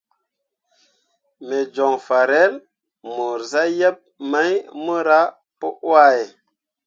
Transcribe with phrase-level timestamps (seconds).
[1.47, 2.53] Me joŋ farel
[3.15, 3.97] mor zah yeb
[4.31, 4.51] mai
[4.83, 5.19] mora
[5.59, 6.23] pǝ wahe.